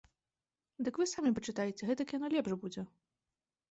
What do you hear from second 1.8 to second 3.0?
гэтак яно лепш будзе.